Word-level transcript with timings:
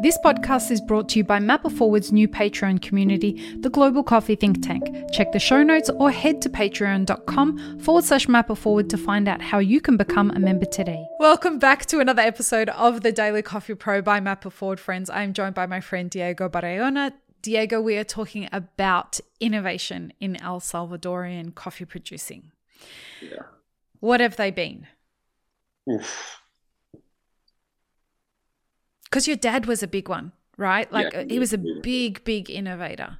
This 0.00 0.18
podcast 0.18 0.70
is 0.70 0.80
brought 0.80 1.08
to 1.10 1.18
you 1.18 1.24
by 1.24 1.38
Map 1.38 1.64
It 1.64 1.70
Forward's 1.70 2.10
new 2.10 2.26
Patreon 2.26 2.82
community, 2.82 3.56
the 3.60 3.70
Global 3.70 4.02
Coffee 4.02 4.34
Think 4.34 4.62
Tank. 4.62 4.84
Check 5.12 5.32
the 5.32 5.38
show 5.38 5.62
notes 5.62 5.88
or 5.88 6.10
head 6.10 6.42
to 6.42 6.50
patreon.com 6.50 7.78
forward 7.78 8.04
slash 8.04 8.28
Map 8.28 8.50
It 8.50 8.56
Forward 8.56 8.90
to 8.90 8.98
find 8.98 9.28
out 9.28 9.40
how 9.40 9.58
you 9.58 9.80
can 9.80 9.96
become 9.96 10.30
a 10.32 10.38
member 10.40 10.66
today. 10.66 11.06
Welcome 11.20 11.58
back 11.58 11.86
to 11.86 12.00
another 12.00 12.22
episode 12.22 12.68
of 12.70 13.02
the 13.02 13.12
Daily 13.12 13.40
Coffee 13.40 13.74
Pro 13.74 14.02
by 14.02 14.20
Map 14.20 14.44
It 14.44 14.50
Forward, 14.50 14.80
friends. 14.80 15.08
I'm 15.10 15.32
joined 15.32 15.54
by 15.54 15.66
my 15.66 15.80
friend 15.80 16.10
Diego 16.10 16.48
Baraona. 16.48 17.12
Diego, 17.40 17.80
we 17.80 17.96
are 17.96 18.04
talking 18.04 18.48
about 18.52 19.20
innovation 19.38 20.12
in 20.18 20.36
El 20.36 20.60
Salvadorian 20.60 21.54
coffee 21.54 21.84
producing. 21.84 22.50
Yeah. 23.22 23.42
What 24.00 24.20
have 24.20 24.36
they 24.36 24.50
been? 24.50 24.86
Oof. 25.90 26.40
Because 29.14 29.28
your 29.28 29.36
dad 29.36 29.66
was 29.66 29.80
a 29.80 29.86
big 29.86 30.08
one, 30.08 30.32
right? 30.58 30.90
Like 30.92 31.14
uh, 31.14 31.18
Yeah, 31.18 31.24
he 31.28 31.38
was 31.38 31.52
a 31.52 31.58
big, 31.58 32.24
big 32.24 32.50
innovator. 32.50 33.18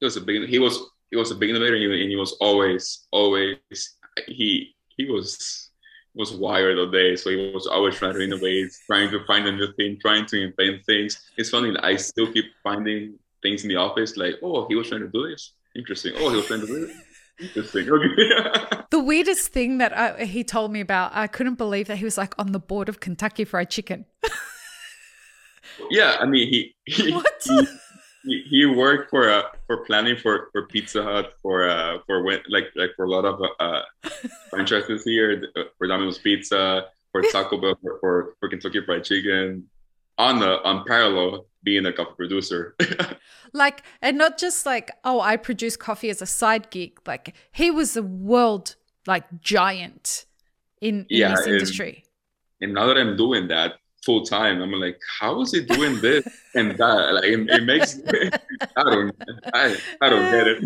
He 0.00 0.06
was 0.06 0.16
a 0.16 0.22
big. 0.22 0.48
He 0.48 0.58
was. 0.58 0.80
He 1.10 1.18
was 1.18 1.30
a 1.30 1.34
big 1.34 1.50
innovator, 1.50 1.74
and 1.74 2.10
he, 2.10 2.16
was 2.16 2.32
always, 2.40 3.06
always. 3.12 3.58
He 4.26 4.74
he 4.96 5.04
was 5.04 5.68
was 6.14 6.32
wired 6.32 6.78
all 6.78 6.90
day, 6.90 7.14
so 7.14 7.28
he 7.28 7.52
was 7.52 7.66
always 7.66 7.96
trying 7.96 8.14
to 8.14 8.20
innovate, 8.20 8.70
trying 8.86 9.10
to 9.10 9.22
find 9.26 9.46
a 9.46 9.52
new 9.52 9.70
thing, 9.74 9.98
trying 10.00 10.24
to 10.26 10.44
invent 10.44 10.86
things. 10.86 11.20
It's 11.36 11.50
funny 11.50 11.72
that 11.72 11.84
I 11.84 11.96
still 11.96 12.32
keep 12.32 12.46
finding 12.62 13.18
things 13.42 13.64
in 13.64 13.68
the 13.68 13.76
office, 13.76 14.16
like, 14.16 14.36
oh, 14.42 14.66
he 14.66 14.76
was 14.76 14.88
trying 14.88 15.02
to 15.02 15.08
do 15.08 15.28
this. 15.28 15.52
Interesting. 15.76 16.14
Oh, 16.16 16.30
he 16.30 16.36
was 16.36 16.46
trying 16.46 16.62
to 16.62 16.66
do 16.66 16.86
this. 16.86 16.96
Interesting. 17.40 17.88
Okay. 17.92 18.84
The 18.90 18.98
weirdest 18.98 19.52
thing 19.52 19.78
that 19.78 19.96
I, 19.96 20.24
he 20.24 20.42
told 20.42 20.72
me 20.72 20.80
about, 20.80 21.12
I 21.14 21.26
couldn't 21.26 21.56
believe 21.56 21.86
that 21.88 21.98
he 21.98 22.04
was 22.04 22.16
like 22.16 22.34
on 22.38 22.52
the 22.52 22.58
board 22.58 22.88
of 22.88 23.00
Kentucky 23.00 23.44
Fried 23.44 23.68
Chicken. 23.68 24.06
Yeah, 25.90 26.16
I 26.20 26.26
mean, 26.26 26.48
he 26.48 26.74
he, 26.86 27.12
What? 27.12 27.42
he 28.24 28.42
he, 28.50 28.66
worked 28.66 29.10
for 29.10 29.30
uh, 29.30 29.42
for 29.66 29.78
planning 29.84 30.16
for, 30.16 30.48
for 30.52 30.66
Pizza 30.66 31.02
Hut 31.02 31.32
for 31.42 31.68
uh 31.68 31.98
for 32.06 32.22
when 32.22 32.40
like 32.48 32.66
like 32.76 32.90
for 32.96 33.04
a 33.06 33.10
lot 33.10 33.24
of 33.24 33.40
uh 33.60 33.82
franchises 34.50 35.04
here 35.04 35.44
uh, 35.56 35.62
for 35.78 35.86
Domino's 35.86 36.18
Pizza 36.18 36.86
for 37.12 37.22
Taco 37.22 37.56
Bell 37.58 37.78
for, 37.82 37.98
for, 38.00 38.34
for 38.38 38.48
Kentucky 38.48 38.80
Fried 38.84 39.04
Chicken 39.04 39.64
on 40.18 40.40
the 40.40 40.60
on 40.62 40.84
parallel 40.86 41.46
being 41.62 41.86
a 41.86 41.92
coffee 41.92 42.14
producer. 42.16 42.74
Like, 43.54 43.82
and 44.02 44.18
not 44.18 44.36
just 44.36 44.66
like, 44.66 44.90
oh, 45.04 45.22
I 45.22 45.38
produce 45.38 45.74
coffee 45.74 46.10
as 46.10 46.20
a 46.20 46.26
side 46.26 46.68
gig. 46.70 46.98
Like, 47.06 47.34
he 47.50 47.70
was 47.70 47.96
a 47.96 48.02
world 48.02 48.76
like 49.06 49.24
giant 49.40 50.26
in, 50.82 51.00
in 51.00 51.06
Yeah, 51.08 51.30
this 51.30 51.46
and- 51.46 51.54
industry. 51.54 52.04
and 52.60 52.74
now 52.74 52.86
that 52.88 52.98
I'm 52.98 53.16
doing 53.16 53.48
that 53.48 53.76
full 54.08 54.22
time, 54.24 54.56
I'm 54.64 54.72
like, 54.86 54.98
how 55.20 55.32
is 55.42 55.50
he 55.52 55.60
doing 55.76 55.94
this 56.00 56.24
and 56.54 56.68
that? 56.82 57.00
Like 57.16 57.24
it, 57.34 57.40
it 57.58 57.64
makes 57.72 57.90
I 58.80 58.82
don't 58.94 59.14
I, 59.62 59.64
I 60.04 60.06
don't 60.12 60.28
get 60.36 60.46
it. 60.52 60.58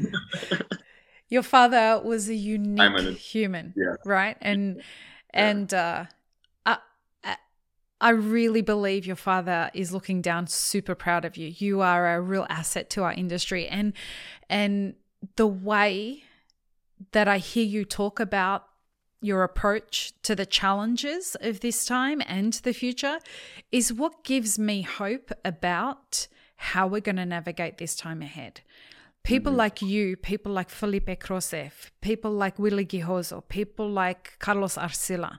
Your 1.34 1.43
father 1.43 1.87
was 2.05 2.29
a 2.29 2.34
unique 2.34 2.81
an- 2.99 3.15
human, 3.33 3.67
Yeah. 3.77 3.95
right? 4.05 4.37
And 4.51 4.83
and 5.31 5.69
uh, 5.75 6.05
I, 6.67 6.75
I- 7.25 7.37
I 8.01 8.11
really 8.11 8.62
believe 8.62 9.07
your 9.07 9.17
father 9.31 9.71
is 9.75 9.93
looking 9.93 10.21
down, 10.23 10.47
super 10.49 10.95
proud 10.95 11.25
of 11.25 11.37
you. 11.41 11.49
You 11.65 11.81
are 11.81 12.15
a 12.17 12.21
real 12.21 12.47
asset 12.49 12.91
to 12.95 13.03
our 13.06 13.12
industry, 13.25 13.67
and 13.69 13.93
and 14.51 14.95
the 15.37 15.47
way 15.47 16.25
that 17.12 17.27
I 17.29 17.39
hear 17.39 17.65
you 17.65 17.84
talk 17.84 18.21
about 18.21 18.61
your 19.23 19.45
approach 19.45 20.12
to 20.23 20.34
the 20.34 20.45
challenges 20.45 21.37
of 21.41 21.61
this 21.61 21.84
time 21.84 22.20
and 22.27 22.55
the 22.65 22.73
future 22.73 23.19
is 23.70 23.92
what 23.92 24.25
gives 24.25 24.59
me 24.59 24.83
hope 24.83 25.31
about 25.45 26.27
how 26.56 26.87
we're 26.87 27.01
going 27.01 27.17
to 27.17 27.27
navigate 27.27 27.78
this 27.78 27.95
time 27.95 28.20
ahead. 28.23 28.61
People 29.25 29.53
mm-hmm. 29.53 29.59
like 29.59 29.83
you, 29.83 30.17
people 30.17 30.50
like 30.50 30.69
Felipe 30.69 31.20
Croce, 31.20 31.70
people 32.00 32.33
like 32.33 32.59
Willy 32.59 32.84
Gijoso, 32.84 33.47
people 33.49 33.88
like 33.88 34.33
Carlos 34.41 34.77
Arcila. 34.77 35.39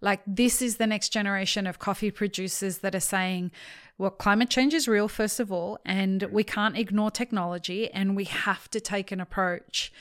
Like, 0.00 0.20
this 0.26 0.60
is 0.60 0.76
the 0.78 0.86
next 0.86 1.10
generation 1.10 1.66
of 1.66 1.78
coffee 1.78 2.10
producers 2.10 2.78
that 2.78 2.94
are 2.94 3.00
saying, 3.00 3.52
well, 3.98 4.10
climate 4.10 4.50
change 4.50 4.74
is 4.74 4.88
real, 4.88 5.06
first 5.06 5.38
of 5.38 5.52
all, 5.52 5.78
and 5.84 6.24
we 6.32 6.42
can't 6.42 6.76
ignore 6.76 7.12
technology, 7.12 7.88
and 7.92 8.16
we 8.16 8.24
have 8.24 8.68
to 8.70 8.80
take 8.80 9.12
an 9.12 9.20
approach 9.20 9.92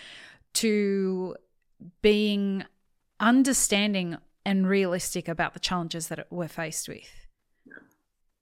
to 0.53 1.35
being 2.01 2.63
understanding 3.19 4.17
and 4.45 4.67
realistic 4.67 5.27
about 5.27 5.53
the 5.53 5.59
challenges 5.59 6.07
that 6.07 6.27
we're 6.29 6.47
faced 6.47 6.87
with. 6.87 7.09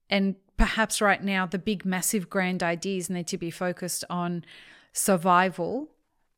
And 0.09 0.35
perhaps 0.55 1.01
right 1.01 1.21
now, 1.21 1.45
the 1.45 1.59
big, 1.59 1.83
massive, 1.85 2.29
grand 2.29 2.63
ideas 2.63 3.09
need 3.09 3.27
to 3.27 3.37
be 3.37 3.51
focused 3.51 4.05
on 4.09 4.45
survival 4.93 5.89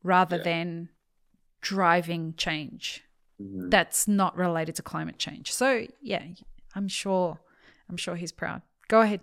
rather 0.04 0.38
Yeah. 0.38 0.44
than 0.44 0.90
driving 1.62 2.34
change 2.36 3.04
Mhm. 3.40 3.70
that's 3.70 4.08
not 4.08 4.36
related 4.36 4.76
to 4.76 4.82
climate 4.82 5.18
change. 5.20 5.52
So, 5.52 5.86
yeah, 6.02 6.26
I'm 6.74 6.88
sure, 6.88 7.40
I'm 7.90 7.98
sure 7.98 8.16
he's 8.16 8.32
proud. 8.32 8.62
Go 8.88 9.02
ahead. 9.02 9.22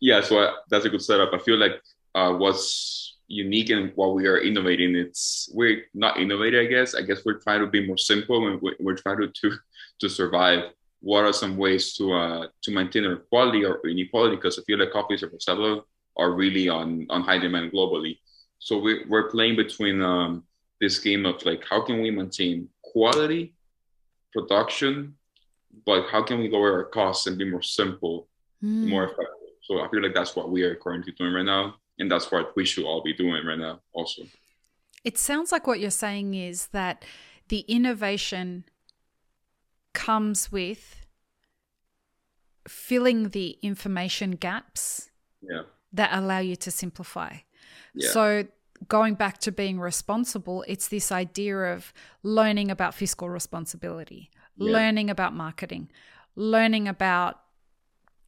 Yeah, 0.00 0.20
so 0.22 0.38
uh, 0.38 0.54
that's 0.70 0.84
a 0.84 0.88
good 0.88 1.02
setup. 1.02 1.32
I 1.34 1.38
feel 1.38 1.58
like 1.58 1.82
uh, 2.14 2.32
what's 2.34 3.11
unique 3.32 3.70
and 3.70 3.92
what 3.94 4.14
we 4.14 4.26
are 4.26 4.38
innovating, 4.38 4.94
it's 4.94 5.48
we're 5.54 5.84
not 5.94 6.18
innovating, 6.18 6.60
I 6.60 6.66
guess. 6.74 6.94
I 6.94 7.02
guess 7.02 7.24
we're 7.24 7.40
trying 7.40 7.60
to 7.60 7.66
be 7.66 7.86
more 7.86 7.96
simple 7.96 8.46
and 8.46 8.60
we're, 8.60 8.76
we're 8.84 8.96
trying 8.96 9.20
to, 9.22 9.28
to 9.40 9.48
to 10.00 10.08
survive. 10.08 10.60
What 11.00 11.24
are 11.24 11.32
some 11.32 11.56
ways 11.56 11.94
to 11.96 12.12
uh, 12.12 12.46
to 12.64 12.70
maintain 12.70 13.04
our 13.06 13.16
quality 13.30 13.64
or 13.64 13.80
inequality? 13.88 14.36
Because 14.36 14.58
I 14.58 14.62
feel 14.66 14.78
like 14.78 14.92
coffees 14.92 15.22
of 15.22 15.32
Salvador 15.40 15.84
are 16.16 16.32
really 16.42 16.68
on 16.68 17.06
on 17.10 17.22
high 17.22 17.38
demand 17.38 17.72
globally. 17.72 18.18
So 18.58 18.78
we, 18.78 19.04
we're 19.08 19.28
playing 19.30 19.56
between 19.56 20.02
um, 20.02 20.44
this 20.80 20.98
game 20.98 21.24
of 21.26 21.44
like 21.44 21.64
how 21.68 21.80
can 21.80 22.00
we 22.02 22.10
maintain 22.10 22.68
quality, 22.92 23.54
production, 24.32 25.16
but 25.86 26.08
how 26.12 26.22
can 26.22 26.38
we 26.38 26.48
lower 26.50 26.72
our 26.78 26.84
costs 26.84 27.26
and 27.26 27.38
be 27.38 27.50
more 27.50 27.62
simple 27.62 28.28
Mm. 28.64 28.88
more 28.94 29.04
effective. 29.06 29.26
So 29.62 29.80
I 29.80 29.88
feel 29.88 30.02
like 30.02 30.14
that's 30.14 30.36
what 30.36 30.50
we 30.54 30.62
are 30.62 30.76
currently 30.76 31.12
doing 31.18 31.32
right 31.34 31.44
now, 31.44 31.74
and 32.02 32.10
that's 32.10 32.32
what 32.32 32.56
we 32.56 32.64
should 32.64 32.84
all 32.84 33.00
be 33.00 33.14
doing 33.14 33.46
right 33.46 33.58
now, 33.58 33.78
also. 33.92 34.22
It 35.04 35.16
sounds 35.18 35.52
like 35.52 35.68
what 35.68 35.78
you're 35.78 35.90
saying 36.06 36.34
is 36.34 36.66
that 36.68 37.04
the 37.46 37.60
innovation 37.60 38.64
comes 39.94 40.50
with 40.50 41.06
filling 42.66 43.28
the 43.28 43.50
information 43.62 44.32
gaps 44.32 45.10
Yeah, 45.40 45.62
that 45.92 46.10
allow 46.12 46.40
you 46.40 46.56
to 46.56 46.70
simplify. 46.72 47.36
yeah, 47.94 48.10
So, 48.10 48.46
going 48.88 49.14
back 49.14 49.38
to 49.38 49.52
being 49.52 49.78
responsible, 49.78 50.64
it's 50.66 50.88
this 50.88 51.12
idea 51.12 51.56
of 51.72 51.92
learning 52.24 52.68
about 52.68 52.94
fiscal 52.96 53.30
responsibility, 53.30 54.28
Yeah. 54.56 54.72
learning 54.72 55.08
about 55.08 55.34
marketing, 55.34 55.88
learning 56.34 56.88
about 56.88 57.38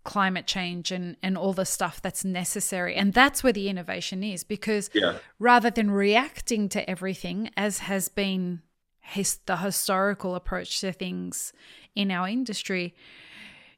climate 0.04 0.46
change 0.46 0.92
and, 0.92 1.16
and 1.22 1.36
all 1.36 1.52
the 1.52 1.64
stuff 1.64 2.00
that's 2.00 2.24
necessary. 2.24 2.94
And 2.94 3.12
that's 3.12 3.42
where 3.42 3.52
the 3.52 3.68
innovation 3.68 4.22
is 4.22 4.44
because 4.44 4.90
yeah, 4.92 5.18
rather 5.38 5.70
than 5.70 5.90
reacting 5.90 6.68
to 6.70 6.88
everything, 6.88 7.50
as 7.56 7.80
has 7.80 8.08
been 8.08 8.62
his, 9.00 9.38
the 9.46 9.56
historical 9.56 10.34
approach 10.34 10.80
to 10.80 10.92
things 10.92 11.52
in 11.94 12.10
our 12.10 12.28
industry, 12.28 12.94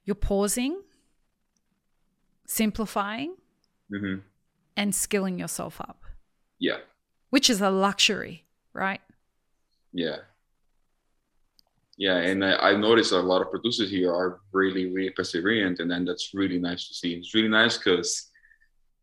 you're 0.04 0.14
pausing, 0.14 0.82
simplifying, 2.46 3.36
hmm 3.90 4.16
and 4.78 4.94
skilling 4.94 5.38
yourself 5.38 5.80
up, 5.80 6.02
yeah, 6.58 6.76
which 7.30 7.48
is 7.48 7.62
a 7.62 7.70
luxury, 7.70 8.44
right? 8.74 9.00
yeah, 9.92 10.18
yeah. 11.96 12.16
And 12.16 12.44
I, 12.44 12.70
I 12.70 12.76
noticed 12.76 13.12
a 13.12 13.20
lot 13.20 13.42
of 13.42 13.50
producers 13.50 13.90
here 13.90 14.12
are 14.12 14.40
really, 14.52 14.92
really 14.92 15.12
perseverant, 15.18 15.80
and 15.80 15.90
then 15.90 16.04
that's 16.04 16.30
really 16.34 16.58
nice 16.58 16.88
to 16.88 16.94
see. 16.94 17.14
It's 17.14 17.34
really 17.34 17.48
nice 17.48 17.78
because 17.78 18.30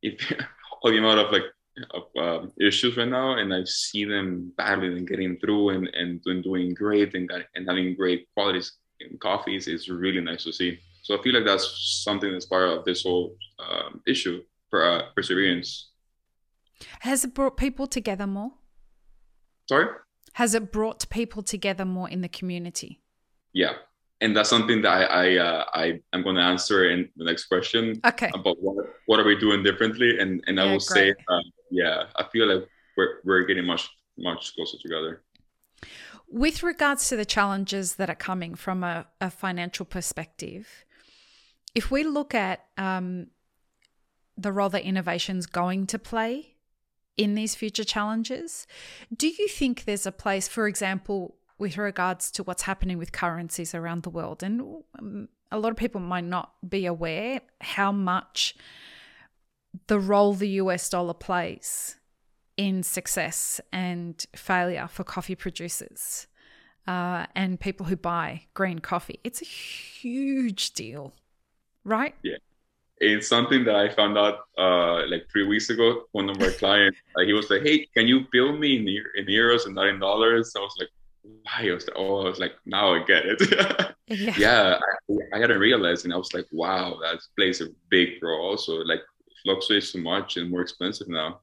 if 0.02 0.16
all 0.82 0.92
the 0.92 0.98
amount 0.98 1.20
of 1.20 1.32
like 1.32 1.44
of 1.92 2.04
um, 2.20 2.52
issues 2.60 2.98
right 2.98 3.08
now, 3.08 3.38
and 3.38 3.54
I 3.54 3.64
see 3.66 4.06
them 4.06 4.52
battling 4.58 4.98
and 4.98 5.08
getting 5.08 5.38
through 5.38 5.70
and 5.70 5.88
and 5.88 6.22
doing, 6.24 6.42
doing 6.42 6.74
great 6.74 7.16
and 7.16 7.28
got- 7.28 7.50
and 7.56 7.68
having 7.68 7.96
great 7.96 8.28
qualities 8.36 8.74
in 9.00 9.18
coffees 9.18 9.68
is 9.68 9.90
really 9.90 10.22
nice 10.22 10.44
to 10.44 10.54
see. 10.54 10.80
So 11.02 11.18
I 11.18 11.22
feel 11.22 11.34
like 11.34 11.46
that's 11.46 12.02
something 12.04 12.32
that's 12.32 12.46
part 12.46 12.70
of 12.70 12.86
this 12.86 13.04
whole 13.04 13.36
um, 13.60 14.02
issue 14.08 14.42
for 14.70 14.86
uh, 14.86 15.02
perseverance. 15.16 15.90
Has 17.02 17.24
it 17.26 17.34
brought 17.34 17.58
people 17.58 17.88
together 17.88 18.28
more? 18.28 18.52
Sorry. 19.68 19.88
Has 20.34 20.56
it 20.56 20.72
brought 20.72 21.10
people 21.10 21.44
together 21.44 21.86
more 21.86 22.10
in 22.10 22.22
the 22.22 22.30
community? 22.30 23.02
Yeah, 23.54 23.74
and 24.20 24.36
that's 24.36 24.50
something 24.50 24.82
that 24.82 24.90
I 24.90 25.04
I, 25.04 25.38
uh, 25.38 25.66
I 25.74 26.00
am 26.14 26.24
going 26.24 26.36
to 26.38 26.42
answer 26.42 26.90
in 26.90 27.10
the 27.16 27.26
next 27.26 27.46
question 27.46 28.02
Okay. 28.06 28.32
about 28.34 28.58
what 28.62 28.78
what 29.06 29.20
are 29.20 29.26
we 29.26 29.36
doing 29.38 29.64
differently, 29.64 30.20
and 30.20 30.44
and 30.48 30.60
I 30.60 30.66
Yeah, 30.66 30.72
will 30.72 30.80
say, 30.80 31.12
uh, 31.12 31.40
yeah, 31.70 32.06
I 32.18 32.24
feel 32.32 32.48
like 32.48 32.68
we're 32.98 33.22
we're 33.24 33.44
getting 33.46 33.66
much 33.66 33.88
much 34.18 34.56
closer 34.56 34.78
together. 34.82 35.24
With 36.28 36.64
regards 36.64 37.10
to 37.10 37.16
the 37.16 37.26
challenges 37.26 37.96
that 37.96 38.10
are 38.10 38.16
coming 38.16 38.56
from 38.56 38.84
a, 38.84 39.06
a 39.22 39.30
financial 39.30 39.86
perspective, 39.86 40.86
if 41.76 41.92
we 41.92 42.04
look 42.04 42.34
at 42.34 42.66
um, 42.78 43.28
the 44.38 44.52
role 44.52 44.70
that 44.70 44.84
innovation's 44.84 45.46
going 45.46 45.86
to 45.88 46.00
play 46.00 46.53
in 47.18 47.36
these 47.36 47.56
future 47.56 47.84
challenges. 47.84 48.68
Do 49.16 49.28
you 49.28 49.48
think 49.48 49.86
there's 49.86 50.06
a 50.06 50.12
place, 50.12 50.48
for 50.48 50.68
example, 50.68 51.36
with 51.58 51.78
regards 51.78 52.32
to 52.32 52.44
what's 52.44 52.64
happening 52.64 52.98
with 52.98 53.12
currencies 53.12 53.76
around 53.76 54.04
the 54.04 54.10
world? 54.10 54.44
And 54.44 54.84
um, 55.00 55.30
a 55.52 55.60
lot 55.60 55.72
of 55.72 55.78
people 55.78 56.02
might 56.02 56.24
not 56.24 56.54
be 56.68 56.86
aware 56.86 57.42
how 57.62 57.92
much 57.92 58.56
the 59.88 60.00
role 60.00 60.34
the 60.34 60.50
US 60.50 60.90
dollar 60.90 61.14
plays 61.14 61.96
in 62.58 62.84
success 62.84 63.60
and 63.72 64.26
failure 64.36 64.88
for 64.88 65.04
coffee 65.04 65.36
producers 65.36 66.28
uh, 66.88 67.26
and 67.36 67.60
people 67.60 67.86
who 67.86 67.96
buy 67.96 68.44
green 68.54 68.80
coffee. 68.80 69.20
It's 69.24 69.42
a 69.42 69.46
huge 69.46 70.74
deal, 70.74 71.14
right? 71.84 72.16
Yeah. 72.24 72.38
It's 73.04 73.28
something 73.28 73.64
that 73.66 73.76
I 73.76 73.90
found 73.90 74.18
out 74.18 74.40
uh, 74.58 75.06
like 75.08 75.28
three 75.32 75.46
weeks 75.46 75.70
ago. 75.70 76.04
One 76.12 76.30
of 76.30 76.40
my 76.40 76.50
clients, 76.62 76.98
uh, 77.18 77.24
he 77.24 77.34
was 77.34 77.50
like, 77.50 77.62
"Hey, 77.64 77.86
can 77.94 78.08
you 78.08 78.26
bill 78.32 78.58
me 78.58 78.78
in, 78.78 78.88
in 79.18 79.26
euros 79.26 79.66
and 79.66 79.76
not 79.76 79.88
in 79.88 80.00
dollars?" 80.00 80.54
I 80.56 80.62
was 80.62 80.76
like, 80.80 80.90
"Why?" 81.22 81.70
I 81.70 81.74
was 81.74 81.88
like, 81.88 81.98
"Oh, 81.98 82.22
I 82.26 82.30
was 82.30 82.40
like, 82.40 82.54
now 82.66 82.94
I 82.94 83.04
get 83.04 83.24
it." 83.26 83.96
yeah, 84.08 84.36
yeah 84.38 84.80
I, 85.10 85.38
I, 85.38 85.40
hadn't 85.40 85.60
realized, 85.60 86.06
and 86.06 86.14
I 86.14 86.18
was 86.18 86.34
like, 86.34 86.48
"Wow, 86.52 86.98
that 87.02 87.20
plays 87.36 87.62
a 87.62 87.68
big 87.90 88.22
role." 88.22 88.50
Also, 88.50 88.78
like, 88.84 89.02
fluctuates 89.44 89.90
so 89.90 90.00
much 90.00 90.38
and 90.38 90.50
more 90.50 90.62
expensive 90.62 91.08
now. 91.08 91.42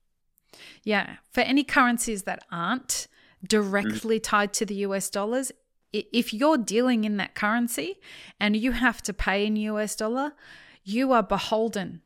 Yeah, 0.82 1.16
for 1.30 1.40
any 1.40 1.64
currencies 1.64 2.24
that 2.24 2.44
aren't 2.50 3.06
directly 3.46 4.18
mm. 4.18 4.22
tied 4.22 4.52
to 4.54 4.66
the 4.66 4.74
US 4.86 5.10
dollars, 5.10 5.52
if 5.92 6.32
you're 6.32 6.58
dealing 6.58 7.04
in 7.04 7.16
that 7.16 7.34
currency 7.34 7.98
and 8.38 8.56
you 8.56 8.72
have 8.72 9.02
to 9.02 9.12
pay 9.12 9.46
in 9.46 9.56
US 9.56 9.96
dollar, 9.96 10.32
you 10.82 11.12
are 11.12 11.22
beholden 11.22 12.02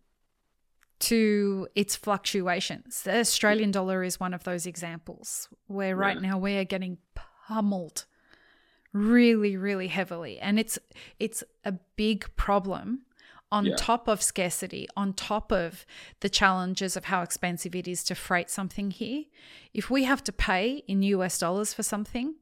to 1.01 1.69
its 1.75 1.97
fluctuations. 1.97 3.03
The 3.03 3.19
Australian 3.19 3.71
dollar 3.71 4.03
is 4.03 4.21
one 4.21 4.33
of 4.33 4.45
those 4.45 4.67
examples 4.67 5.49
where 5.67 5.97
right 5.97 6.21
yeah. 6.21 6.31
now 6.31 6.39
we 6.39 6.57
are 6.57 6.65
getting 6.65 6.99
pummeled 7.49 8.07
really 8.93 9.57
really 9.57 9.89
heavily 9.89 10.39
and 10.39 10.57
it's 10.57 10.79
it's 11.19 11.43
a 11.65 11.73
big 11.97 12.25
problem 12.37 13.01
on 13.55 13.67
yeah. 13.67 13.77
top 13.77 14.09
of 14.09 14.21
scarcity, 14.21 14.89
on 14.97 15.13
top 15.13 15.53
of 15.53 15.87
the 16.21 16.29
challenges 16.29 16.97
of 16.97 17.05
how 17.05 17.23
expensive 17.23 17.75
it 17.77 17.87
is 17.87 18.03
to 18.03 18.15
freight 18.15 18.51
something 18.51 18.91
here, 18.91 19.25
if 19.73 19.89
we 19.89 20.03
have 20.03 20.25
to 20.25 20.33
pay 20.33 20.83
in 20.89 21.03
US 21.03 21.39
dollars 21.39 21.73
for 21.73 21.85
something, 21.85 22.35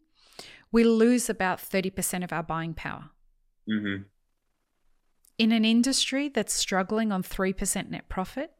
we 0.70 0.84
lose 0.84 1.29
about 1.29 1.58
30% 1.58 2.25
of 2.25 2.32
our 2.32 2.43
buying 2.43 2.73
power. 2.73 3.11
Mm-hmm. 3.69 4.05
In 5.43 5.50
an 5.50 5.65
industry 5.65 6.29
that's 6.29 6.55
struggling 6.55 7.11
on 7.11 7.25
3% 7.25 7.91
net 7.91 8.09
profit, 8.09 8.53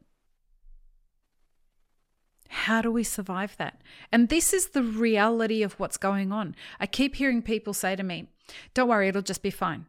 how 2.49 2.81
do 2.81 2.91
we 2.91 3.05
survive 3.05 3.55
that? 3.55 3.79
And 4.11 4.27
this 4.27 4.51
is 4.51 4.67
the 4.67 4.83
reality 4.83 5.63
of 5.63 5.79
what's 5.79 5.95
going 5.95 6.33
on. 6.33 6.57
I 6.81 6.87
keep 6.87 7.15
hearing 7.15 7.41
people 7.41 7.73
say 7.73 7.95
to 7.95 8.03
me, 8.03 8.27
Don't 8.73 8.89
worry, 8.89 9.07
it'll 9.07 9.21
just 9.21 9.41
be 9.41 9.49
fine. 9.49 9.85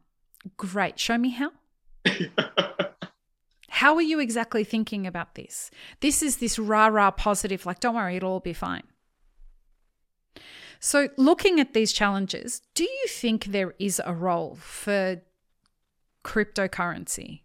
Great. 0.57 1.01
Show 1.01 1.19
me 1.19 1.31
how. 1.31 1.51
How 3.71 3.97
are 3.97 4.03
you 4.03 4.21
exactly 4.21 4.63
thinking 4.63 5.05
about 5.05 5.35
this? 5.35 5.73
This 5.99 6.23
is 6.23 6.37
this 6.37 6.61
rah 6.61 6.87
rah 6.87 7.11
positive, 7.11 7.67
like, 7.67 7.81
don't 7.81 7.97
worry, 7.97 8.15
it'll 8.15 8.35
all 8.35 8.39
be 8.39 8.53
fine. 8.53 8.85
So, 10.79 11.09
looking 11.17 11.59
at 11.59 11.75
these 11.75 11.93
challenges, 11.93 12.63
do 12.75 12.85
you 12.85 13.07
think 13.09 13.47
there 13.47 13.75
is 13.81 14.01
a 14.05 14.15
role 14.15 14.55
for 14.61 15.23
cryptocurrency? 16.25 17.43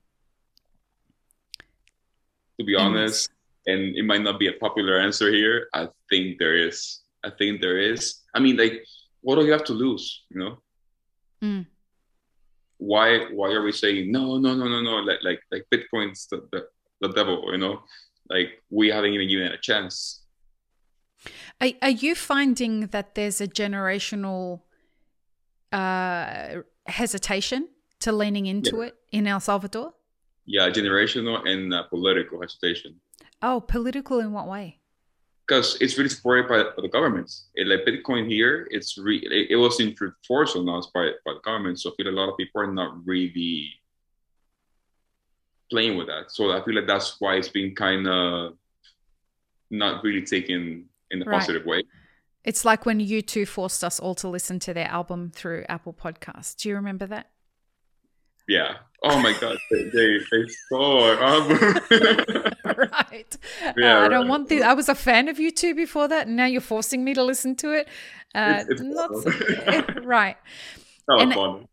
To 2.60 2.66
be 2.66 2.76
honest, 2.76 3.30
and 3.68 3.96
it 3.96 4.04
might 4.04 4.22
not 4.22 4.40
be 4.40 4.48
a 4.48 4.54
popular 4.54 5.00
answer 5.00 5.32
here, 5.32 5.68
I 5.74 5.88
think 6.10 6.40
there 6.40 6.56
is. 6.56 7.02
I 7.24 7.30
think 7.38 7.62
there 7.62 7.78
is. 7.78 8.22
I 8.34 8.40
mean, 8.40 8.58
like, 8.58 8.84
what 9.22 9.36
do 9.36 9.46
you 9.46 9.52
have 9.52 9.64
to 9.66 9.74
lose? 9.74 10.24
You 10.30 10.40
know? 10.40 10.58
Mm 11.44 11.66
why 12.80 13.26
why 13.34 13.52
are 13.52 13.62
we 13.62 13.72
saying 13.72 14.12
no 14.12 14.38
no 14.38 14.56
no 14.56 14.68
no 14.68 14.82
no 14.82 14.96
like 14.98 15.20
like 15.22 15.42
like 15.52 15.66
bitcoin's 15.72 16.28
the, 16.28 16.48
the, 16.52 16.66
the 17.02 17.10
devil 17.10 17.44
you 17.52 17.58
know 17.58 17.82
like 18.30 18.64
we 18.70 18.88
haven't 18.88 19.14
even 19.14 19.28
given 19.28 19.46
it 19.46 19.54
a 19.54 19.58
chance 19.58 20.24
are, 21.60 21.70
are 21.82 21.90
you 21.90 22.16
finding 22.16 22.88
that 22.88 23.16
there's 23.16 23.42
a 23.42 23.48
generational 23.48 24.62
uh, 25.74 26.62
hesitation 26.88 27.68
to 28.00 28.12
leaning 28.12 28.46
into 28.46 28.78
yeah. 28.78 28.88
it 28.88 28.96
in 29.12 29.28
el 29.28 29.40
salvador 29.40 29.94
yeah 30.46 30.70
generational 30.70 31.48
and 31.48 31.74
uh, 31.74 31.84
political 31.84 32.42
hesitation 32.42 33.00
oh 33.42 33.60
political 33.62 34.20
in 34.20 34.32
what 34.32 34.48
way 34.48 34.80
because 35.50 35.78
it's 35.82 35.98
really 35.98 36.10
supported 36.10 36.48
by, 36.48 36.62
by 36.62 36.82
the 36.84 36.88
government. 36.88 37.34
It, 37.56 37.66
like 37.66 37.84
Bitcoin 37.84 38.30
here, 38.30 38.68
it's 38.70 39.00
re, 39.00 39.18
it, 39.18 39.48
it 39.50 39.56
was 39.56 39.80
enforced 39.80 40.56
on 40.56 40.70
us 40.70 40.92
by, 40.94 41.10
by 41.26 41.34
the 41.34 41.40
government. 41.44 41.80
So 41.80 41.90
I 41.90 41.94
feel 41.96 42.14
a 42.14 42.16
lot 42.16 42.30
of 42.30 42.38
people 42.38 42.62
are 42.62 42.72
not 42.72 43.04
really 43.04 43.74
playing 45.72 45.98
with 45.98 46.08
that. 46.08 46.32
So 46.32 46.52
I 46.52 46.64
feel 46.64 46.76
like 46.76 46.86
that's 46.86 47.16
why 47.20 47.36
it's 47.36 47.50
been 47.50 47.74
kind 47.74 48.08
of 48.08 48.54
not 49.72 50.04
really 50.04 50.22
taken 50.24 50.86
in 51.10 51.22
a 51.24 51.26
right. 51.26 51.40
positive 51.40 51.66
way. 51.66 51.84
It's 52.44 52.64
like 52.64 52.86
when 52.86 53.00
U2 53.00 53.48
forced 53.48 53.84
us 53.84 54.00
all 54.00 54.16
to 54.16 54.28
listen 54.28 54.60
to 54.60 54.74
their 54.74 54.88
album 54.88 55.32
through 55.34 55.66
Apple 55.68 55.94
Podcasts. 55.94 56.56
Do 56.56 56.70
you 56.70 56.76
remember 56.76 57.08
that? 57.08 57.32
Yeah. 58.50 58.78
Oh 59.04 59.20
my 59.22 59.34
God. 59.40 59.58
they, 59.70 59.84
they, 59.84 60.18
they 60.18 60.46
our 60.76 61.48
right. 62.76 63.38
Yeah, 63.78 64.00
uh, 64.02 64.06
I 64.06 64.08
don't 64.10 64.12
right. 64.12 64.28
want 64.28 64.50
the. 64.50 64.64
I 64.64 64.74
was 64.74 64.90
a 64.90 64.96
fan 64.96 65.30
of 65.30 65.38
U2 65.38 65.76
before 65.76 66.08
that, 66.08 66.28
and 66.28 66.36
now 66.36 66.46
you're 66.46 66.60
forcing 66.60 67.04
me 67.04 67.14
to 67.14 67.24
listen 67.24 67.56
to 67.58 67.72
it. 67.72 67.88
Uh, 68.34 68.64
it's, 68.68 68.70
it's 68.70 68.82
not 68.82 69.12
so, 69.16 70.02
right. 70.04 70.36
and, 71.08 71.34
fun. 71.34 71.68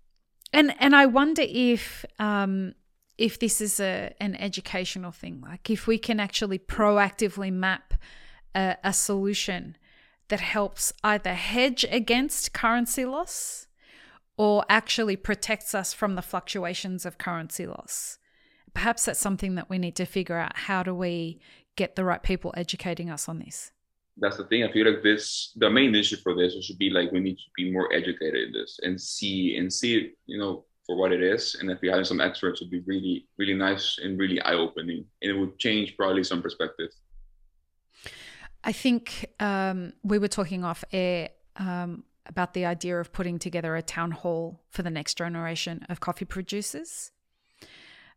and 0.53 0.75
and 0.79 0.95
I 0.95 1.07
wonder 1.07 1.43
if 1.45 2.05
um, 2.19 2.75
if 3.17 3.39
this 3.39 3.61
is 3.61 3.81
a 3.81 4.15
an 4.21 4.37
educational 4.37 5.13
thing, 5.13 5.41
like 5.41 5.71
if 5.71 5.87
we 5.87 5.99
can 5.99 6.21
actually 6.21 6.59
proactively 6.59 7.53
map 7.53 7.95
a, 8.55 8.77
a 8.85 8.93
solution 8.93 9.77
that 10.29 10.41
helps 10.41 10.93
either 11.03 11.35
hedge 11.35 11.87
against 11.91 12.53
currency 12.53 13.07
loss 13.07 13.67
or 14.37 14.65
actually 14.69 15.17
protects 15.17 15.75
us 15.75 15.93
from 15.93 16.15
the 16.15 16.23
fluctuations 16.23 17.07
of 17.07 17.19
currency 17.19 17.67
loss 17.67 18.19
perhaps 18.77 19.07
that's 19.07 19.19
something 19.19 19.55
that 19.55 19.71
we 19.71 19.79
need 19.79 19.97
to 19.97 20.05
figure 20.05 20.37
out. 20.37 20.55
How 20.55 20.83
do 20.83 20.95
we 20.95 21.41
get 21.77 21.97
the 21.97 22.05
right 22.05 22.23
people 22.23 22.53
educating 22.57 23.09
us 23.09 23.27
on 23.27 23.39
this? 23.39 23.73
That's 24.19 24.37
the 24.37 24.45
thing. 24.45 24.65
I 24.65 24.73
feel 24.73 24.87
like 24.87 25.03
this, 25.03 25.53
the 25.57 25.71
main 25.71 25.95
issue 25.95 26.17
for 26.17 26.35
this 26.35 26.53
should 26.63 26.79
be 26.79 26.91
like 26.91 27.11
we 27.11 27.21
need 27.21 27.37
to 27.37 27.51
be 27.57 27.73
more 27.73 27.91
educated 27.93 28.49
in 28.49 28.53
this 28.53 28.79
and 28.83 29.01
see 29.01 29.57
and 29.57 29.73
see 29.73 29.97
it, 29.97 30.19
you 30.27 30.39
know, 30.39 30.65
for 30.85 30.97
what 30.97 31.11
it 31.11 31.23
is. 31.23 31.57
And 31.59 31.71
if 31.71 31.81
we 31.81 31.89
had 31.89 32.07
some 32.07 32.21
experts, 32.21 32.61
would 32.61 32.71
be 32.71 32.81
really, 32.81 33.27
really 33.39 33.55
nice 33.55 33.99
and 34.03 34.19
really 34.19 34.41
eye 34.43 34.55
opening, 34.55 35.05
and 35.23 35.31
it 35.31 35.39
would 35.39 35.59
change 35.59 35.97
probably 35.97 36.23
some 36.23 36.43
perspective. 36.43 36.91
I 38.63 38.73
think 38.73 39.27
um, 39.41 39.95
we 40.03 40.19
were 40.19 40.29
talking 40.29 40.65
off 40.65 40.85
air 40.93 41.31
um, 41.57 42.05
about 42.29 42.55
the 42.55 42.65
idea 42.65 42.99
of 42.99 43.13
putting 43.13 43.39
together 43.39 43.77
a 43.77 43.83
town 43.83 44.11
hall 44.11 44.61
for 44.71 44.83
the 44.83 44.91
next 44.91 45.17
generation 45.17 45.85
of 45.89 46.01
coffee 46.01 46.25
producers. 46.25 47.11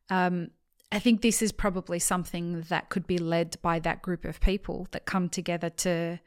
Um, 0.09 0.51
I 0.91 0.99
think 0.99 1.21
this 1.21 1.41
is 1.41 1.51
probably 1.51 1.99
something 1.99 2.61
that 2.69 2.89
could 2.89 3.05
be 3.05 3.17
led 3.17 3.57
by 3.61 3.79
that 3.79 4.01
group 4.01 4.25
of 4.25 4.39
people 4.41 4.87
that 4.91 5.05
come 5.05 5.29
together 5.29 5.69
to 5.69 6.19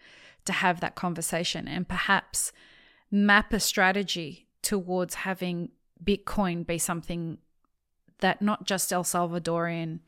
to 0.44 0.52
have 0.52 0.80
that 0.80 0.96
conversation 0.96 1.68
and 1.68 1.88
perhaps 1.88 2.52
map 3.12 3.52
a 3.52 3.60
strategy 3.60 4.48
towards 4.60 5.14
having 5.14 5.68
Bitcoin 6.02 6.66
be 6.66 6.78
something 6.78 7.38
that 8.18 8.42
not 8.42 8.66
just 8.66 8.92
El 8.92 9.04
Salvadorian 9.04 10.00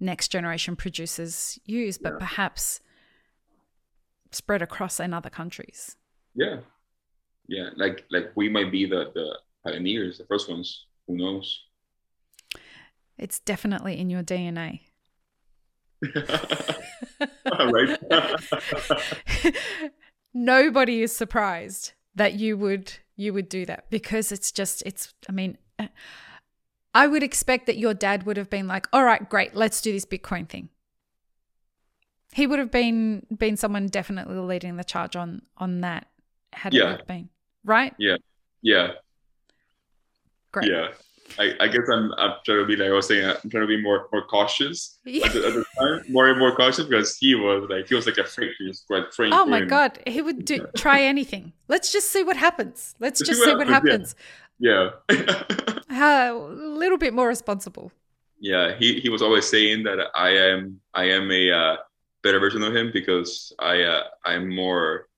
next 0.00 0.28
generation 0.28 0.74
producers 0.74 1.58
use, 1.64 1.96
but 1.96 2.14
yeah. 2.14 2.18
perhaps 2.18 2.80
spread 4.32 4.62
across 4.62 4.98
in 4.98 5.14
other 5.14 5.30
countries. 5.30 5.96
Yeah. 6.34 6.58
Yeah. 7.48 7.70
Like 7.76 8.04
like 8.10 8.32
we 8.34 8.48
might 8.48 8.72
be 8.72 8.86
the 8.86 9.10
the 9.14 9.38
pioneers, 9.64 10.18
the 10.18 10.24
first 10.24 10.48
ones. 10.48 10.86
Who 11.06 11.16
knows? 11.16 11.62
It's 13.18 13.38
definitely 13.38 13.98
in 13.98 14.10
your 14.10 14.22
DNA. 14.22 14.80
Nobody 20.34 21.02
is 21.02 21.16
surprised 21.16 21.92
that 22.14 22.34
you 22.34 22.56
would 22.56 22.92
you 23.16 23.32
would 23.32 23.48
do 23.48 23.64
that 23.66 23.90
because 23.90 24.32
it's 24.32 24.52
just 24.52 24.82
it's 24.84 25.14
I 25.28 25.32
mean 25.32 25.58
I 26.94 27.06
would 27.06 27.22
expect 27.22 27.66
that 27.66 27.76
your 27.76 27.92
dad 27.92 28.24
would 28.24 28.38
have 28.38 28.48
been 28.48 28.66
like, 28.66 28.86
"All 28.90 29.04
right, 29.04 29.28
great, 29.28 29.54
let's 29.54 29.82
do 29.82 29.92
this 29.92 30.06
Bitcoin 30.06 30.48
thing." 30.48 30.70
He 32.32 32.46
would 32.46 32.58
have 32.58 32.70
been 32.70 33.26
been 33.36 33.56
someone 33.56 33.86
definitely 33.86 34.36
leading 34.36 34.76
the 34.76 34.84
charge 34.84 35.16
on 35.16 35.42
on 35.58 35.82
that 35.82 36.08
had 36.52 36.72
yeah. 36.72 36.84
it 36.84 36.90
not 36.90 37.06
been 37.06 37.28
right. 37.66 37.92
Yeah, 37.98 38.16
yeah, 38.62 38.92
great. 40.52 40.70
Yeah, 40.70 40.88
I, 41.38 41.52
I 41.60 41.68
guess 41.68 41.88
I'm, 41.92 42.12
I'm 42.14 42.34
trying 42.44 42.60
to 42.60 42.64
be 42.66 42.76
like 42.76 42.88
I 42.88 42.92
was 42.92 43.06
saying 43.08 43.24
I'm 43.26 43.50
trying 43.50 43.64
to 43.64 43.66
be 43.66 43.82
more 43.82 44.08
more 44.12 44.24
cautious 44.26 44.98
Yeah. 45.04 45.26
at, 45.26 45.32
the, 45.34 45.46
at 45.48 45.54
the 45.54 45.64
time, 45.78 46.12
more 46.12 46.28
and 46.28 46.38
more 46.38 46.54
cautious 46.54 46.84
because 46.86 47.16
he 47.18 47.34
was 47.34 47.66
like 47.68 47.88
he 47.88 47.94
was 47.94 48.06
like 48.06 48.18
a 48.18 48.24
freak. 48.24 48.52
He 48.58 48.68
was 48.68 48.80
quite 48.86 49.12
frank. 49.12 49.34
Oh 49.34 49.44
my 49.44 49.62
god, 49.62 49.98
he 50.06 50.22
would 50.22 50.44
do 50.44 50.66
try 50.76 51.02
anything. 51.02 51.52
Let's 51.68 51.92
just 51.92 52.10
see 52.10 52.22
what 52.24 52.36
happens. 52.36 52.94
Let's 53.00 53.20
just 53.20 53.42
see 53.42 53.54
what 53.54 53.66
happens, 53.68 54.14
happens. 54.14 54.14
Yeah. 54.58 54.90
How 55.90 56.36
a 56.36 56.38
little 56.82 56.98
bit 56.98 57.12
more 57.14 57.28
responsible. 57.28 57.92
yeah, 58.40 58.74
he, 58.78 59.00
he 59.00 59.08
was 59.08 59.22
always 59.22 59.46
saying 59.48 59.82
that 59.84 59.98
I 60.14 60.30
am 60.30 60.80
I 60.94 61.04
am 61.10 61.30
a 61.30 61.50
uh, 61.50 61.76
better 62.22 62.38
version 62.38 62.62
of 62.62 62.74
him 62.74 62.90
because 62.92 63.52
I 63.58 63.82
uh, 63.82 64.02
I'm 64.24 64.54
more 64.54 65.08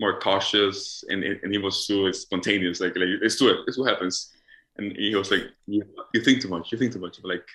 more 0.00 0.18
cautious 0.18 1.04
and 1.08 1.22
and 1.24 1.52
he 1.52 1.58
was 1.58 1.86
so 1.86 2.10
spontaneous 2.12 2.80
like 2.80 2.96
like 2.96 3.08
let's 3.22 3.36
do 3.36 3.48
it 3.48 3.58
let's 3.66 3.78
what 3.78 3.90
happens. 3.90 4.30
And 4.76 4.90
he 4.96 5.14
was 5.14 5.30
like 5.30 5.44
you, 5.66 5.84
you 6.14 6.20
think 6.20 6.42
too 6.42 6.48
much 6.48 6.72
you 6.72 6.78
think 6.78 6.92
too 6.92 6.98
much. 6.98 7.18
I'm 7.18 7.30
like 7.30 7.46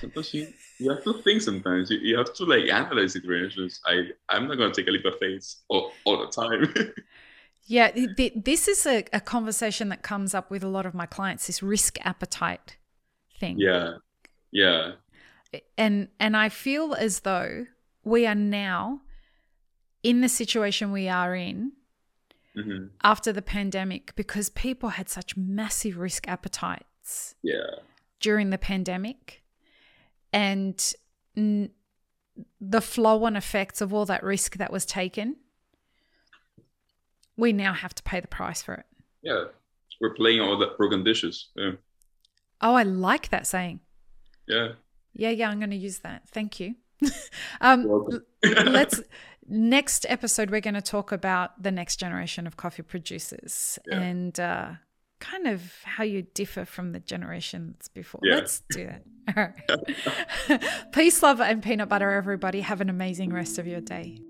sometimes 0.00 0.32
you, 0.32 0.48
you 0.78 0.90
have 0.90 1.02
to 1.04 1.14
think 1.22 1.42
sometimes. 1.42 1.90
You, 1.90 1.98
you 1.98 2.16
have 2.16 2.32
to 2.34 2.44
like 2.44 2.68
analyze 2.70 3.12
situations. 3.12 3.80
I 3.86 4.10
I'm 4.28 4.46
not 4.46 4.58
gonna 4.58 4.72
take 4.72 4.86
a 4.86 4.90
leap 4.90 5.04
of 5.04 5.18
faith 5.18 5.56
all, 5.68 5.92
all 6.04 6.18
the 6.18 6.30
time. 6.30 6.92
Yeah, 7.70 7.90
th- 7.90 8.32
this 8.34 8.66
is 8.66 8.86
a, 8.86 9.04
a 9.12 9.20
conversation 9.20 9.90
that 9.90 10.00
comes 10.00 10.32
up 10.32 10.50
with 10.50 10.64
a 10.64 10.68
lot 10.68 10.86
of 10.86 10.94
my 10.94 11.04
clients. 11.04 11.48
This 11.48 11.62
risk 11.62 11.98
appetite 12.02 12.78
thing. 13.38 13.58
yeah 13.58 13.98
yeah. 14.50 14.92
And 15.76 16.08
and 16.20 16.36
I 16.36 16.48
feel 16.48 16.94
as 16.94 17.20
though 17.20 17.66
we 18.04 18.26
are 18.26 18.34
now 18.34 19.02
in 20.02 20.20
the 20.20 20.28
situation 20.28 20.92
we 20.92 21.08
are 21.08 21.34
in 21.34 21.72
hmm 22.62 22.86
after 23.02 23.32
the 23.32 23.42
pandemic 23.42 24.14
because 24.16 24.50
people 24.50 24.90
had 24.90 25.08
such 25.08 25.36
massive 25.36 25.98
risk 25.98 26.28
appetites 26.28 27.34
yeah. 27.42 27.76
during 28.20 28.50
the 28.50 28.58
pandemic. 28.58 29.42
And 30.32 30.92
n- 31.36 31.70
the 32.60 32.82
flow 32.82 33.24
on 33.24 33.34
effects 33.34 33.80
of 33.80 33.94
all 33.94 34.04
that 34.06 34.22
risk 34.22 34.56
that 34.58 34.70
was 34.70 34.84
taken 34.84 35.36
we 37.38 37.52
now 37.52 37.72
have 37.72 37.94
to 37.94 38.02
pay 38.02 38.20
the 38.20 38.28
price 38.28 38.60
for 38.60 38.74
it. 38.74 38.84
Yeah. 39.22 39.44
We're 40.00 40.14
playing 40.14 40.40
all 40.40 40.58
the 40.58 40.74
broken 40.76 41.04
dishes. 41.04 41.48
Yeah. 41.56 41.72
Oh 42.60 42.74
i 42.74 42.82
like 42.82 43.30
that 43.30 43.46
saying. 43.46 43.80
Yeah. 44.46 44.72
Yeah 45.14 45.30
yeah 45.30 45.48
i'm 45.48 45.58
going 45.58 45.70
to 45.70 45.76
use 45.76 46.00
that. 46.00 46.28
Thank 46.28 46.60
you. 46.60 46.74
Um, 47.60 48.22
let's 48.42 49.00
next 49.48 50.04
episode 50.08 50.50
we're 50.50 50.60
going 50.60 50.74
to 50.74 50.82
talk 50.82 51.10
about 51.12 51.62
the 51.62 51.70
next 51.70 51.96
generation 51.96 52.46
of 52.46 52.56
coffee 52.56 52.82
producers 52.82 53.78
Yeah. 53.90 54.00
and 54.00 54.38
uh, 54.38 54.70
kind 55.20 55.46
of 55.46 55.72
how 55.84 56.04
you 56.04 56.22
differ 56.34 56.64
from 56.64 56.92
the 56.92 57.00
generations 57.00 57.88
before 57.88 58.20
Yeah. 58.22 58.36
let's 58.36 58.62
do 58.70 58.86
that 58.86 59.02
all 59.36 59.44
right 60.58 60.92
peace 60.92 61.22
love 61.22 61.40
and 61.40 61.62
peanut 61.62 61.88
butter 61.88 62.10
everybody 62.10 62.60
have 62.60 62.80
an 62.80 62.88
amazing 62.88 63.32
rest 63.32 63.58
of 63.58 63.66
your 63.66 63.80
day 63.80 64.20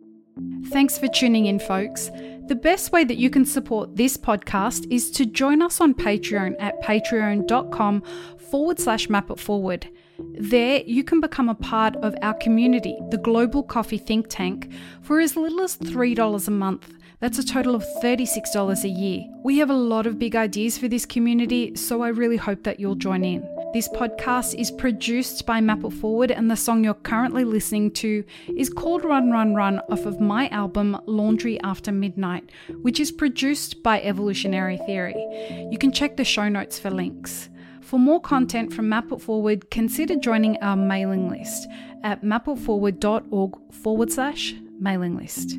Thanks 0.69 0.97
for 0.99 1.09
tuning 1.09 1.47
in, 1.47 1.59
folks. 1.59 2.11
The 2.47 2.55
best 2.63 2.93
way 2.93 3.03
that 3.03 3.17
you 3.17 3.29
can 3.29 3.45
support 3.45 3.97
this 3.97 4.17
podcast 4.17 4.87
is 4.89 5.11
to 5.13 5.27
join 5.27 5.61
us 5.63 5.81
on 5.81 5.95
Patreon 5.95 6.55
at 6.61 6.81
patreon.com 6.81 8.03
forward 8.49 8.79
slash 8.79 9.09
map 9.09 9.31
it 9.31 9.41
forward. 9.41 9.89
There, 10.19 10.83
you 10.85 11.05
can 11.05 11.21
become 11.21 11.49
a 11.49 11.55
part 11.55 11.95
of 11.97 12.15
our 12.23 12.35
community, 12.35 12.99
the 13.11 13.19
Global 13.19 13.63
Coffee 13.63 13.99
Think 13.99 14.27
Tank, 14.29 14.71
for 15.01 15.21
as 15.21 15.37
little 15.37 15.61
as 15.61 15.77
$3 15.77 16.49
a 16.49 16.51
month. 16.51 16.93
That's 17.21 17.39
a 17.39 17.47
total 17.47 17.75
of 17.75 17.85
$36 18.03 18.85
a 18.85 18.89
year. 18.89 19.25
We 19.45 19.59
have 19.59 19.71
a 19.71 19.75
lot 19.75 20.07
of 20.07 20.19
big 20.19 20.35
ideas 20.35 20.77
for 20.77 20.89
this 20.89 21.07
community, 21.07 21.77
so 21.77 22.03
I 22.03 22.09
really 22.09 22.37
hope 22.37 22.65
that 22.65 22.81
you'll 22.81 22.95
join 22.95 23.25
in. 23.25 23.49
This 23.73 23.89
podcast 23.89 24.55
is 24.55 24.71
produced 24.71 25.45
by 25.45 25.61
Map 25.61 25.85
It 25.85 25.93
Forward, 25.93 26.31
and 26.31 26.51
the 26.51 26.57
song 26.57 26.83
you're 26.83 26.95
currently 26.95 27.45
listening 27.45 27.91
to 27.93 28.25
is 28.57 28.71
called 28.71 29.05
Run 29.05 29.31
Run 29.31 29.55
Run 29.55 29.81
off 29.91 30.07
of 30.07 30.21
my 30.21 30.49
album 30.49 30.97
Laundry 31.07 31.61
After 31.61 31.93
Midnight, 31.93 32.51
which 32.83 32.99
is 32.99 33.13
produced 33.13 33.83
by 33.83 34.01
Evolutionary 34.01 34.79
Theory. 34.79 35.69
You 35.71 35.79
can 35.79 35.93
check 35.93 36.17
the 36.17 36.25
show 36.25 36.49
notes 36.49 36.79
for 36.79 36.91
links. 36.91 37.51
For 37.89 37.99
more 37.99 38.21
content 38.21 38.71
from 38.75 38.91
Map 38.91 39.09
Forward, 39.19 39.71
consider 39.71 40.15
joining 40.15 40.59
our 40.59 40.77
mailing 40.77 41.31
list 41.31 41.67
at 42.05 42.23
mapitforward.org 42.23 43.73
forward 43.73 44.13
slash 44.13 44.55
mailing 44.79 45.17
list. 45.17 45.57